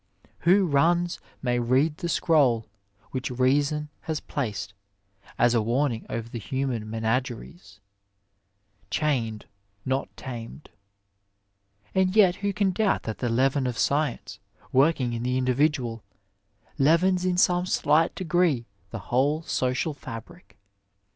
(Marion 0.03 0.21
Crawford.) 0.23 0.51
Who 0.61 0.65
runs 0.65 1.19
may 1.43 1.59
read 1.59 1.97
the 1.97 2.09
scroll 2.09 2.65
which 3.11 3.29
reason 3.29 3.89
has 4.09 4.19
placed 4.19 4.73
as 5.37 5.53
a 5.53 5.61
warning 5.61 6.07
over 6.09 6.27
the 6.27 6.39
human 6.39 6.89
menageries:" 6.89 7.79
chained, 8.89 9.45
not 9.85 10.09
tamed." 10.17 10.71
And 11.93 12.15
yet 12.15 12.37
who 12.37 12.51
can 12.51 12.71
doubt 12.71 13.03
that 13.03 13.19
the 13.19 13.29
leaven 13.29 13.67
of 13.67 13.77
science, 13.77 14.39
working 14.71 15.13
in 15.13 15.21
the 15.21 15.37
individual, 15.37 16.01
leavens 16.79 17.23
in 17.23 17.37
some 17.37 17.67
slight 17.67 18.15
degree 18.15 18.65
the 18.89 18.97
whole 19.13 19.43
social 19.43 19.93
fabric. 19.93 20.57